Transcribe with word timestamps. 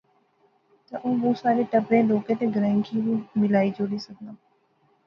تہ 0.87 0.95
او 1.03 1.09
بہوں 1.21 1.33
سارے 1.41 1.63
ٹبریں، 1.71 2.07
لوکیں 2.09 2.37
تہ 2.39 2.45
گرائیں 2.55 2.81
کی 2.85 2.95
وی 3.05 3.15
ملائی 3.39 3.69
جوڑی 3.77 3.99
سکنا 4.05 4.31